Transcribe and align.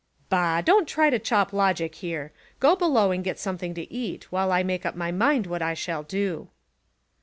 "Bah! 0.29 0.61
Don't 0.61 0.87
try 0.87 1.11
to 1.11 1.19
chop 1.19 1.53
logic 1.53 1.93
here; 1.93 2.33
go 2.59 2.75
below 2.75 3.11
and 3.11 3.23
get 3.23 3.37
something 3.37 3.75
to 3.75 3.93
eat, 3.93 4.31
while 4.31 4.51
I 4.51 4.63
make 4.63 4.83
up 4.83 4.95
my 4.95 5.11
mind 5.11 5.45
what 5.45 5.61
I 5.61 5.75
shall 5.75 6.01
do." 6.01 6.49